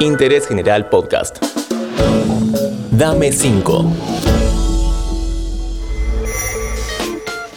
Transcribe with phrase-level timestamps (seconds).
[0.00, 1.38] Interés General Podcast.
[2.90, 3.92] Dame 5.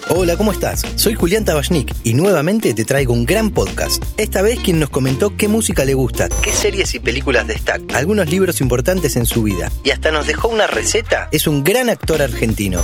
[0.09, 0.83] Hola, ¿cómo estás?
[0.95, 4.03] Soy Julián Tabachnik y nuevamente te traigo un gran podcast.
[4.17, 8.29] Esta vez quien nos comentó qué música le gusta, qué series y películas destaca, algunos
[8.29, 12.21] libros importantes en su vida y hasta nos dejó una receta, es un gran actor
[12.21, 12.81] argentino.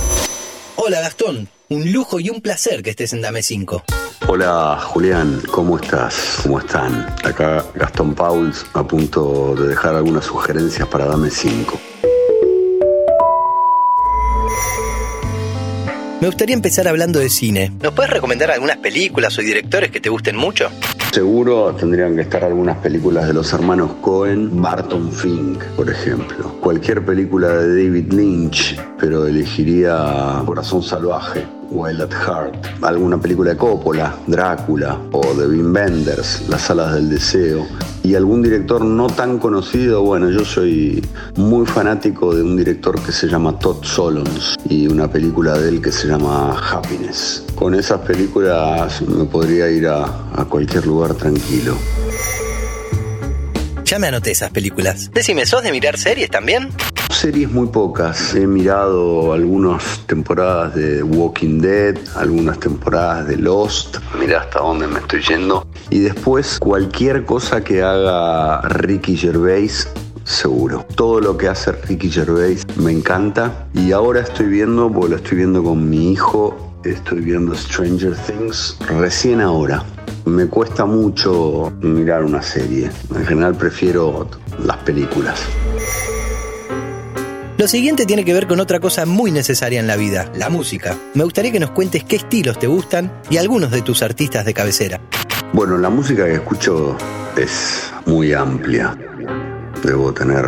[0.76, 3.84] Hola Gastón, un lujo y un placer que estés en Dame 5.
[4.28, 6.40] Hola Julián, ¿cómo estás?
[6.42, 7.06] ¿Cómo están?
[7.24, 11.78] Acá Gastón Pauls a punto de dejar algunas sugerencias para Dame 5.
[16.20, 17.70] Me gustaría empezar hablando de cine.
[17.80, 20.70] ¿Nos puedes recomendar algunas películas o directores que te gusten mucho?
[21.12, 26.52] Seguro tendrían que estar algunas películas de los hermanos Cohen, Barton Fink, por ejemplo.
[26.60, 31.46] Cualquier película de David Lynch, pero elegiría Corazón Salvaje.
[31.70, 35.74] Wild at Heart, alguna película de Coppola, Drácula o de Wim
[36.48, 37.66] Las Alas del Deseo,
[38.02, 41.04] y algún director no tan conocido, bueno, yo soy
[41.36, 45.82] muy fanático de un director que se llama Todd Solons y una película de él
[45.82, 47.44] que se llama Happiness.
[47.56, 51.76] Con esas películas me podría ir a, a cualquier lugar tranquilo.
[53.84, 55.10] Ya me anoté esas películas.
[55.12, 56.70] Decime, ¿sos de mirar series también?
[57.10, 58.34] Series muy pocas.
[58.34, 63.98] He mirado algunas temporadas de Walking Dead, algunas temporadas de Lost.
[64.18, 65.66] Mira hasta dónde me estoy yendo.
[65.90, 69.88] Y después cualquier cosa que haga Ricky Gervais
[70.26, 70.84] seguro.
[70.96, 75.38] Todo lo que hace Ricky Gervais me encanta y ahora estoy viendo, porque lo estoy
[75.38, 79.84] viendo con mi hijo, estoy viendo Stranger Things recién ahora.
[80.24, 82.90] Me cuesta mucho mirar una serie.
[83.14, 84.28] En general prefiero
[84.64, 85.46] las películas.
[87.58, 90.94] Lo siguiente tiene que ver con otra cosa muy necesaria en la vida, la música.
[91.14, 94.52] Me gustaría que nos cuentes qué estilos te gustan y algunos de tus artistas de
[94.52, 95.00] cabecera.
[95.54, 96.98] Bueno, la música que escucho
[97.34, 98.94] es muy amplia.
[99.82, 100.44] Debo tener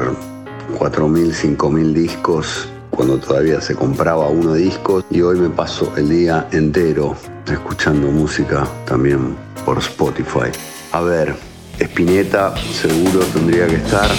[0.79, 6.47] 4.000, 5.000 discos cuando todavía se compraba uno disco y hoy me paso el día
[6.53, 7.17] entero
[7.51, 10.51] escuchando música también por Spotify.
[10.93, 11.35] A ver,
[11.79, 14.11] Spinetta seguro tendría que estar.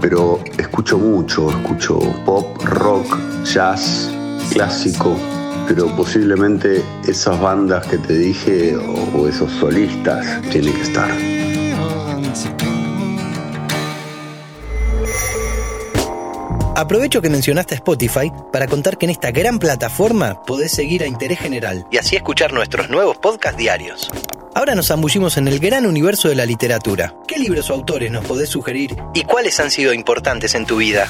[0.00, 4.10] Pero escucho mucho, escucho pop, rock, jazz,
[4.52, 5.16] clásico,
[5.66, 11.10] pero posiblemente esas bandas que te dije o, esos solistas tienen que estar.
[16.78, 21.40] Aprovecho que mencionaste Spotify para contar que en esta gran plataforma podés seguir a Interés
[21.40, 24.08] General y así escuchar nuestros nuevos podcasts diarios.
[24.54, 27.16] Ahora nos zambullimos en el gran universo de la literatura.
[27.26, 31.08] ¿Qué libros o autores nos podés sugerir y cuáles han sido importantes en tu vida?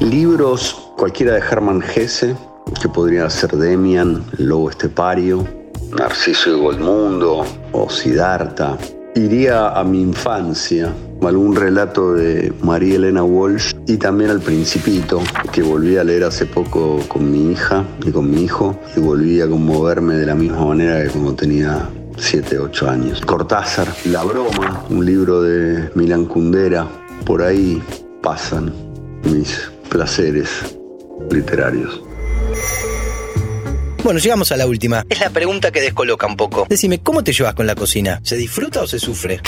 [0.00, 2.34] Libros, cualquiera de Hermann Hesse,
[2.80, 5.48] que podría ser Demian, Lobo Estepario,
[5.90, 8.76] Narciso y Goldmundo o Siddhartha.
[9.14, 10.92] Iría a mi infancia,
[11.22, 15.20] algún relato de María Elena Walsh y también al Principito,
[15.52, 19.40] que volví a leer hace poco con mi hija y con mi hijo, y volví
[19.40, 23.20] a conmoverme de la misma manera que como tenía 7, 8 años.
[23.22, 26.86] Cortázar, La Broma, un libro de Milan Kundera.
[27.24, 27.82] Por ahí
[28.22, 28.72] pasan
[29.24, 30.76] mis placeres
[31.30, 32.02] literarios.
[34.08, 35.04] Bueno, llegamos a la última.
[35.10, 36.66] Es la pregunta que descoloca un poco.
[36.66, 38.20] Decime, ¿cómo te llevas con la cocina?
[38.22, 39.38] ¿Se disfruta o se sufre?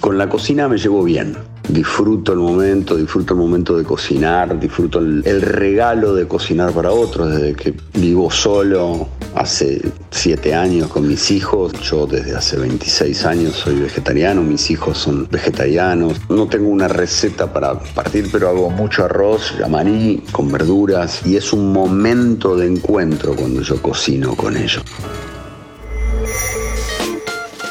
[0.00, 1.36] Con la cocina me llevo bien.
[1.68, 6.92] Disfruto el momento, disfruto el momento de cocinar, disfruto el, el regalo de cocinar para
[6.92, 7.30] otros.
[7.30, 9.80] Desde que vivo solo, hace
[10.10, 11.72] siete años con mis hijos.
[11.82, 16.18] Yo desde hace 26 años soy vegetariano, mis hijos son vegetarianos.
[16.28, 21.52] No tengo una receta para partir, pero hago mucho arroz, maní, con verduras y es
[21.52, 24.82] un momento de encuentro cuando yo cocino con ellos.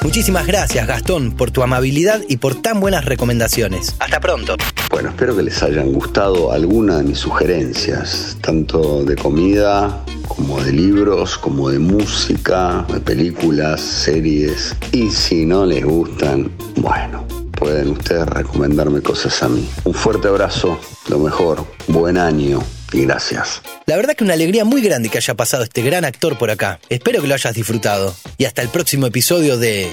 [0.03, 3.95] Muchísimas gracias Gastón por tu amabilidad y por tan buenas recomendaciones.
[4.00, 4.56] Hasta pronto.
[4.95, 10.71] Bueno, espero que les hayan gustado alguna de mis sugerencias, tanto de comida como de
[10.71, 14.74] libros, como de música, de películas, series.
[14.94, 17.27] Y si no les gustan, bueno,
[17.59, 19.68] pueden ustedes recomendarme cosas a mí.
[19.83, 22.63] Un fuerte abrazo, lo mejor, buen año
[22.94, 23.63] y gracias.
[23.88, 26.80] La verdad que una alegría muy grande que haya pasado este gran actor por acá.
[26.88, 28.15] Espero que lo hayas disfrutado.
[28.38, 29.91] Y hasta el próximo episodio de...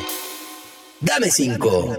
[1.01, 1.99] Dame 5.